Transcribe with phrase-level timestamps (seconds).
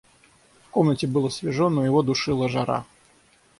[0.65, 2.87] В комнате было свежо, но его душила жара.